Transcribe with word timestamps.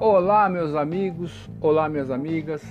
Olá, 0.00 0.48
meus 0.48 0.76
amigos, 0.76 1.50
olá, 1.60 1.88
minhas 1.88 2.08
amigas. 2.08 2.62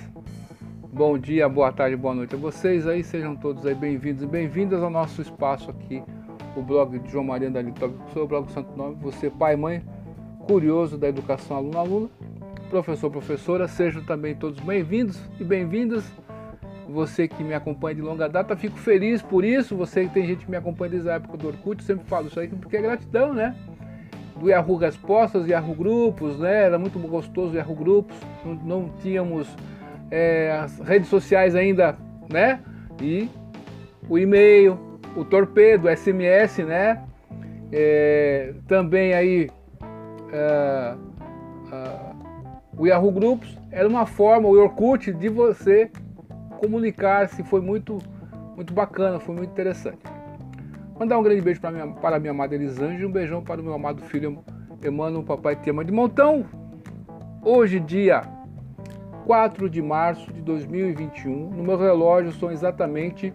Bom 0.90 1.18
dia, 1.18 1.46
boa 1.46 1.70
tarde, 1.70 1.94
boa 1.94 2.14
noite 2.14 2.34
a 2.34 2.38
vocês 2.38 2.86
aí. 2.86 3.04
Sejam 3.04 3.36
todos 3.36 3.66
aí 3.66 3.74
bem-vindos 3.74 4.22
e 4.22 4.26
bem-vindas 4.26 4.82
ao 4.82 4.88
nosso 4.88 5.20
espaço 5.20 5.70
aqui, 5.70 6.02
o 6.56 6.62
blog 6.62 6.98
de 6.98 7.10
João 7.10 7.24
Maria 7.24 7.50
da 7.50 7.60
Litópica, 7.60 8.18
o 8.18 8.26
blog 8.26 8.46
do 8.46 8.52
Santo 8.52 8.74
Nome. 8.74 8.96
Você, 9.02 9.28
pai, 9.28 9.56
mãe, 9.56 9.84
curioso 10.46 10.96
da 10.96 11.06
educação, 11.06 11.58
aluno, 11.58 11.78
aluna, 11.78 12.08
professor, 12.70 13.10
professora, 13.10 13.68
sejam 13.68 14.02
também 14.04 14.34
todos 14.34 14.58
bem-vindos 14.60 15.20
e 15.38 15.44
bem-vindas. 15.44 16.10
Você 16.88 17.28
que 17.28 17.44
me 17.44 17.52
acompanha 17.52 17.96
de 17.96 18.00
longa 18.00 18.26
data, 18.26 18.56
fico 18.56 18.78
feliz 18.78 19.20
por 19.20 19.44
isso. 19.44 19.76
Você 19.76 20.04
que 20.04 20.14
tem 20.14 20.26
gente 20.26 20.46
que 20.46 20.50
me 20.50 20.56
acompanha 20.56 20.92
desde 20.92 21.10
a 21.10 21.14
época 21.16 21.36
do 21.36 21.48
Orkut, 21.48 21.84
sempre 21.84 22.06
falo 22.06 22.28
isso 22.28 22.40
aí 22.40 22.48
porque 22.48 22.78
é 22.78 22.80
gratidão, 22.80 23.34
né? 23.34 23.54
Do 24.38 24.48
Yahoo 24.48 24.76
Respostas, 24.76 25.46
Yahoo 25.46 25.74
Grupos, 25.74 26.38
né? 26.38 26.64
Era 26.64 26.78
muito 26.78 26.98
gostoso 26.98 27.52
o 27.52 27.56
Yahoo 27.56 27.74
Grupos, 27.74 28.16
não, 28.44 28.54
não 28.54 28.88
tínhamos 29.02 29.48
é, 30.10 30.58
as 30.62 30.78
redes 30.80 31.08
sociais 31.08 31.54
ainda, 31.54 31.96
né? 32.32 32.60
E 33.00 33.28
o 34.08 34.18
e-mail, 34.18 34.78
o 35.16 35.24
torpedo, 35.24 35.88
o 35.88 35.96
SMS, 35.96 36.58
né? 36.58 37.02
É, 37.70 38.54
também 38.66 39.12
aí 39.12 39.50
é, 40.32 40.94
o 42.78 42.86
Yahoo 42.86 43.10
Grupos 43.10 43.58
era 43.70 43.88
uma 43.88 44.06
forma, 44.06 44.48
o 44.48 44.52
Orkut, 44.52 45.12
de 45.12 45.28
você 45.28 45.90
comunicar-se, 46.60 47.42
foi 47.42 47.60
muito, 47.60 47.98
muito 48.54 48.72
bacana, 48.72 49.18
foi 49.18 49.34
muito 49.34 49.50
interessante. 49.50 49.98
Mandar 50.98 51.16
um 51.16 51.22
grande 51.22 51.40
beijo 51.40 51.60
para 51.60 51.70
minha, 51.70 51.86
para 51.86 52.18
minha 52.18 52.32
amada 52.32 52.56
Elisângela 52.56 53.00
e 53.00 53.06
um 53.06 53.12
beijão 53.12 53.40
para 53.40 53.60
o 53.60 53.64
meu 53.64 53.72
amado 53.72 54.02
filho 54.02 54.42
Emmanuel, 54.84 55.22
papai 55.22 55.54
te 55.54 55.70
ama 55.70 55.84
de 55.84 55.92
montão. 55.92 56.44
Hoje, 57.40 57.78
dia 57.78 58.22
4 59.24 59.70
de 59.70 59.80
março 59.80 60.32
de 60.32 60.40
2021, 60.40 61.50
no 61.50 61.62
meu 61.62 61.78
relógio 61.78 62.32
são 62.32 62.50
exatamente 62.50 63.32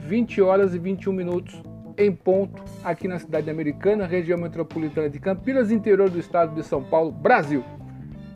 20 0.00 0.40
horas 0.40 0.74
e 0.74 0.78
21 0.78 1.12
minutos 1.12 1.62
em 1.98 2.10
ponto, 2.10 2.62
aqui 2.82 3.06
na 3.06 3.18
cidade 3.18 3.50
americana, 3.50 4.06
região 4.06 4.38
metropolitana 4.38 5.10
de 5.10 5.18
Campinas, 5.18 5.70
interior 5.70 6.08
do 6.08 6.18
estado 6.18 6.54
de 6.54 6.62
São 6.62 6.82
Paulo, 6.82 7.12
Brasil. 7.12 7.62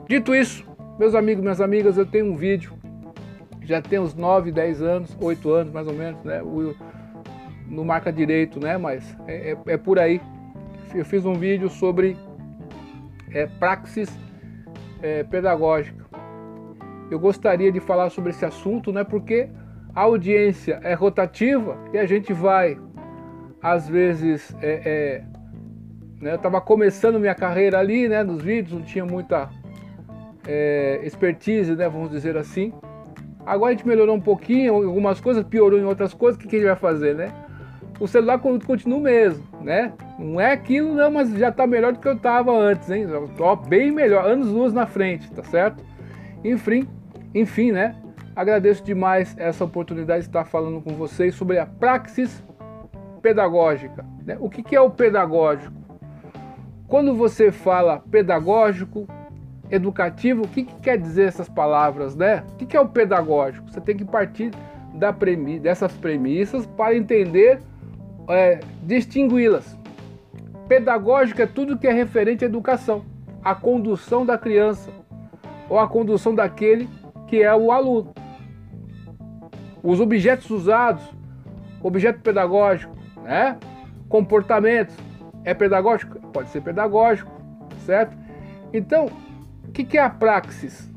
Dito 0.06 0.34
isso, 0.34 0.66
meus 0.98 1.14
amigos, 1.14 1.42
minhas 1.42 1.60
amigas, 1.60 1.96
eu 1.96 2.04
tenho 2.04 2.26
um 2.26 2.36
vídeo, 2.36 2.72
já 3.62 3.80
tem 3.80 3.98
uns 3.98 4.14
9, 4.14 4.52
10 4.52 4.82
anos, 4.82 5.16
8 5.18 5.50
anos 5.50 5.72
mais 5.72 5.86
ou 5.86 5.94
menos, 5.94 6.22
né? 6.22 6.42
O, 6.42 6.74
no 7.70 7.84
marca 7.84 8.12
direito, 8.12 8.58
né? 8.60 8.76
Mas 8.76 9.16
é, 9.26 9.52
é, 9.52 9.72
é, 9.72 9.76
por 9.76 9.98
aí. 9.98 10.20
Eu 10.94 11.04
fiz 11.04 11.24
um 11.24 11.34
vídeo 11.34 11.70
sobre 11.70 12.16
é, 13.32 13.46
praxis 13.46 14.10
é, 15.00 15.22
pedagógica. 15.22 16.04
Eu 17.10 17.18
gostaria 17.18 17.70
de 17.70 17.80
falar 17.80 18.10
sobre 18.10 18.30
esse 18.30 18.44
assunto, 18.44 18.92
né? 18.92 19.04
Porque 19.04 19.48
a 19.94 20.02
audiência 20.02 20.80
é 20.82 20.94
rotativa 20.94 21.78
e 21.92 21.98
a 21.98 22.06
gente 22.06 22.32
vai, 22.32 22.76
às 23.62 23.88
vezes, 23.88 24.54
é, 24.60 24.82
é 24.84 25.24
né? 26.20 26.32
eu 26.32 26.36
estava 26.36 26.60
começando 26.60 27.18
minha 27.18 27.34
carreira 27.34 27.78
ali, 27.78 28.08
né? 28.08 28.22
Nos 28.22 28.42
vídeos, 28.42 28.78
não 28.78 28.82
tinha 28.84 29.04
muita 29.04 29.48
é, 30.46 31.00
expertise, 31.04 31.74
né? 31.74 31.88
Vamos 31.88 32.10
dizer 32.10 32.36
assim. 32.36 32.72
Agora 33.46 33.72
a 33.72 33.76
gente 33.76 33.86
melhorou 33.86 34.14
um 34.14 34.20
pouquinho, 34.20 34.74
algumas 34.74 35.20
coisas, 35.20 35.42
piorou 35.44 35.78
em 35.78 35.84
outras 35.84 36.12
coisas, 36.12 36.36
o 36.36 36.42
que, 36.42 36.48
que 36.48 36.56
a 36.56 36.58
gente 36.58 36.68
vai 36.68 36.76
fazer, 36.76 37.14
né? 37.14 37.32
O 38.00 38.08
celular 38.08 38.38
continua 38.38 38.98
o 38.98 39.02
mesmo, 39.02 39.44
né? 39.60 39.92
Não 40.18 40.40
é 40.40 40.52
aquilo 40.52 40.94
não, 40.94 41.10
mas 41.10 41.30
já 41.34 41.50
está 41.50 41.66
melhor 41.66 41.92
do 41.92 41.98
que 41.98 42.08
eu 42.08 42.14
estava 42.14 42.50
antes, 42.50 42.90
hein? 42.90 43.06
Tô 43.36 43.54
bem 43.54 43.92
melhor, 43.92 44.24
anos 44.24 44.48
luz 44.48 44.72
na 44.72 44.86
frente, 44.86 45.30
tá 45.30 45.44
certo? 45.44 45.84
Enfim, 46.42 46.88
enfim, 47.34 47.70
né? 47.70 47.94
Agradeço 48.34 48.82
demais 48.82 49.36
essa 49.38 49.64
oportunidade 49.64 50.22
de 50.22 50.28
estar 50.30 50.46
falando 50.46 50.80
com 50.80 50.94
vocês 50.94 51.34
sobre 51.34 51.58
a 51.58 51.66
praxis 51.66 52.42
pedagógica. 53.20 54.04
Né? 54.24 54.38
O 54.40 54.48
que, 54.48 54.62
que 54.62 54.74
é 54.74 54.80
o 54.80 54.90
pedagógico? 54.90 55.74
Quando 56.88 57.14
você 57.14 57.52
fala 57.52 58.02
pedagógico, 58.10 59.06
educativo, 59.70 60.44
o 60.44 60.48
que, 60.48 60.64
que 60.64 60.74
quer 60.76 60.96
dizer 60.96 61.28
essas 61.28 61.48
palavras, 61.48 62.16
né? 62.16 62.42
O 62.52 62.56
que, 62.56 62.66
que 62.66 62.76
é 62.76 62.80
o 62.80 62.88
pedagógico? 62.88 63.70
Você 63.70 63.80
tem 63.80 63.96
que 63.96 64.04
partir 64.04 64.50
da 64.94 65.12
premi 65.12 65.60
dessas 65.60 65.92
premissas 65.92 66.66
para 66.66 66.96
entender 66.96 67.60
é, 68.32 68.60
distingui-las. 68.82 69.78
Pedagógica 70.68 71.42
é 71.42 71.46
tudo 71.46 71.78
que 71.78 71.86
é 71.86 71.92
referente 71.92 72.44
à 72.44 72.46
educação, 72.46 73.04
à 73.42 73.54
condução 73.54 74.24
da 74.24 74.38
criança 74.38 74.90
ou 75.68 75.78
à 75.78 75.88
condução 75.88 76.34
daquele 76.34 76.88
que 77.26 77.42
é 77.42 77.54
o 77.54 77.72
aluno. 77.72 78.12
Os 79.82 80.00
objetos 80.00 80.50
usados, 80.50 81.02
objeto 81.82 82.20
pedagógico, 82.20 82.94
né? 83.22 83.56
comportamentos, 84.08 84.96
é 85.44 85.54
pedagógico? 85.54 86.20
Pode 86.32 86.50
ser 86.50 86.60
pedagógico, 86.60 87.30
certo? 87.86 88.16
Então, 88.72 89.06
o 89.66 89.72
que 89.72 89.96
é 89.96 90.02
a 90.02 90.10
praxis? 90.10 90.90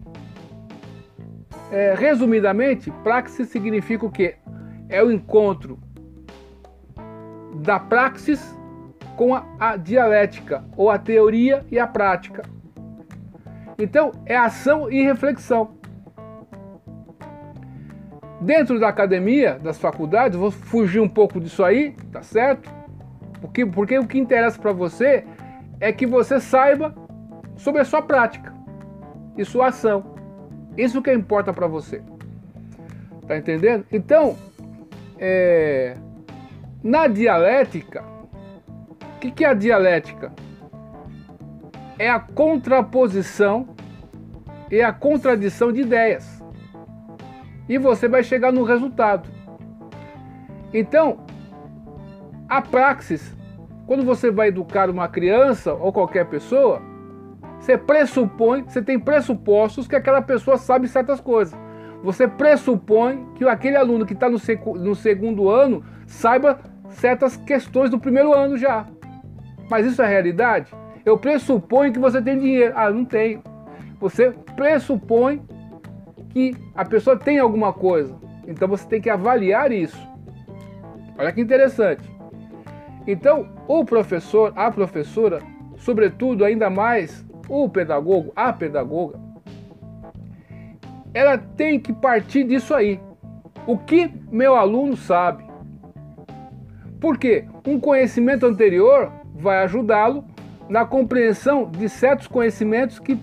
É, 1.72 1.96
resumidamente, 1.96 2.92
praxis 3.04 3.48
significa 3.50 4.06
o 4.06 4.12
quê? 4.12 4.36
É 4.90 5.04
o 5.04 5.12
encontro 5.12 5.80
da 7.56 7.80
praxis 7.80 8.58
com 9.16 9.36
a, 9.36 9.46
a 9.60 9.78
dialética, 9.78 10.64
ou 10.76 10.90
a 10.90 10.98
teoria 10.98 11.66
e 11.72 11.78
a 11.80 11.88
prática. 11.88 12.44
Então, 13.78 14.12
é 14.26 14.36
ação 14.36 14.92
e 14.92 15.04
reflexão. 15.04 15.76
Dentro 18.42 18.80
da 18.80 18.90
academia, 18.90 19.58
das 19.60 19.78
faculdades, 19.78 20.38
vou 20.38 20.52
fugir 20.52 21.00
um 21.00 21.08
pouco 21.08 21.40
disso 21.40 21.64
aí, 21.64 21.96
tá 22.12 22.22
certo? 22.22 22.70
Porque, 23.40 23.66
porque 23.66 23.98
o 23.98 24.08
que 24.08 24.18
interessa 24.18 24.60
para 24.60 24.74
você 24.74 25.26
é 25.80 25.92
que 25.92 26.06
você 26.06 26.40
saiba 26.40 26.94
sobre 27.56 27.82
a 27.82 27.86
sua 27.86 28.02
prática 28.02 28.54
e 29.38 29.46
sua 29.46 29.68
ação. 29.68 30.16
Isso 30.78 31.02
que 31.02 31.12
importa 31.14 31.54
para 31.54 31.68
você. 31.68 32.02
Tá 33.28 33.38
entendendo? 33.38 33.86
Então, 33.92 34.36
é, 35.18 35.96
na 36.84 37.08
dialética, 37.08 38.04
o 39.16 39.20
que, 39.20 39.32
que 39.32 39.46
é 39.46 39.50
a 39.50 39.54
dialética? 39.54 40.34
É 41.98 42.10
a 42.10 42.20
contraposição 42.20 43.70
e 44.70 44.82
a 44.82 44.92
contradição 44.92 45.72
de 45.72 45.82
ideias. 45.82 46.44
E 47.70 47.78
você 47.78 48.10
vai 48.10 48.22
chegar 48.22 48.52
no 48.52 48.64
resultado. 48.64 49.30
Então, 50.74 51.20
a 52.50 52.62
praxis, 52.62 53.34
quando 53.88 54.04
você 54.04 54.30
vai 54.30 54.50
educar 54.50 54.90
uma 54.90 55.08
criança 55.08 55.74
ou 55.74 55.94
qualquer 55.94 56.26
pessoa, 56.26 56.82
você 57.60 57.78
pressupõe, 57.78 58.64
você 58.64 58.82
tem 58.82 59.00
pressupostos 59.00 59.88
que 59.88 59.96
aquela 59.96 60.22
pessoa 60.22 60.58
sabe 60.58 60.88
certas 60.90 61.22
coisas. 61.22 61.58
Você 62.04 62.28
pressupõe 62.28 63.26
que 63.36 63.46
aquele 63.46 63.78
aluno 63.78 64.06
que 64.06 64.14
está 64.14 64.30
no, 64.30 64.38
no 64.76 64.94
segundo 64.94 65.50
ano 65.50 65.82
saiba 66.06 66.60
certas 66.94 67.38
questões 67.38 67.90
do 67.90 68.00
primeiro 68.00 68.34
ano 68.34 68.58
já. 68.58 68.88
Mas 69.70 69.86
isso 69.86 70.02
é 70.02 70.08
realidade? 70.08 70.72
Eu 71.06 71.18
pressuponho 71.18 71.92
que 71.92 72.00
você 72.00 72.22
tem 72.22 72.40
dinheiro. 72.40 72.74
Ah, 72.76 72.90
não 72.90 73.06
tenho. 73.06 73.42
Você 74.00 74.32
pressupõe 74.56 75.42
que 76.30 76.56
a 76.76 76.86
pessoa 76.86 77.18
tem 77.18 77.40
alguma 77.40 77.74
coisa. 77.74 78.16
Então 78.48 78.68
você 78.68 78.88
tem 78.88 79.02
que 79.02 79.10
avaliar 79.10 79.72
isso. 79.72 79.98
Olha 81.18 81.32
que 81.32 81.42
interessante. 81.42 82.04
Então, 83.06 83.48
o 83.68 83.84
professor, 83.84 84.54
a 84.56 84.72
professora, 84.72 85.42
sobretudo 85.78 86.46
ainda 86.46 86.70
mais 86.70 87.26
o 87.50 87.68
pedagogo, 87.68 88.32
a 88.36 88.52
pedagoga, 88.54 89.20
ela 91.14 91.38
tem 91.38 91.80
que 91.80 91.94
partir 91.94 92.46
disso 92.46 92.74
aí. 92.74 93.00
O 93.68 93.78
que 93.78 94.12
meu 94.32 94.56
aluno 94.56 94.98
sabe? 94.98 95.43
Porque 97.04 97.44
um 97.68 97.82
conhecimento 97.82 98.46
anterior 98.46 99.12
vai 99.36 99.62
ajudá-lo 99.62 100.24
na 100.70 100.86
compreensão 100.86 101.70
de 101.70 101.90
certos 101.90 102.28
conhecimentos 102.28 102.98
que 102.98 103.20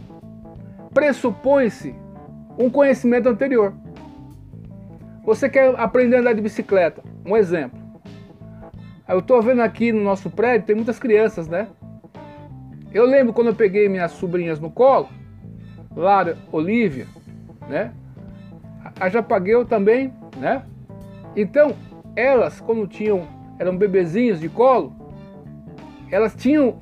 pressupõe-se 0.92 1.94
um 2.58 2.68
conhecimento 2.68 3.26
anterior. 3.26 3.72
Você 5.24 5.48
quer 5.48 5.74
aprender 5.80 6.16
a 6.16 6.20
andar 6.20 6.34
de 6.34 6.42
bicicleta? 6.42 7.02
Um 7.24 7.34
exemplo. 7.34 7.80
Eu 9.08 9.20
estou 9.20 9.40
vendo 9.40 9.62
aqui 9.62 9.92
no 9.92 10.02
nosso 10.02 10.28
prédio, 10.28 10.66
tem 10.66 10.76
muitas 10.76 10.98
crianças, 10.98 11.48
né? 11.48 11.66
Eu 12.92 13.06
lembro 13.06 13.32
quando 13.32 13.46
eu 13.46 13.54
peguei 13.54 13.88
minhas 13.88 14.12
sobrinhas 14.12 14.60
no 14.60 14.70
colo, 14.70 15.08
Lara, 15.96 16.36
Olivia, 16.52 17.06
né? 17.66 17.94
A 19.00 19.08
Japagueu 19.08 19.64
também, 19.64 20.12
né? 20.36 20.66
Então, 21.34 21.74
elas, 22.14 22.60
quando 22.60 22.86
tinham 22.86 23.39
eram 23.60 23.76
bebezinhos 23.76 24.40
de 24.40 24.48
colo, 24.48 24.96
elas 26.10 26.34
tinham 26.34 26.80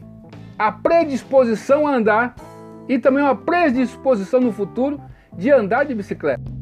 a 0.56 0.70
predisposição 0.70 1.88
a 1.88 1.96
andar 1.96 2.36
e 2.88 3.00
também 3.00 3.22
uma 3.22 3.34
predisposição 3.34 4.40
no 4.40 4.52
futuro 4.52 5.00
de 5.36 5.50
andar 5.50 5.84
de 5.84 5.92
bicicleta. 5.92 6.57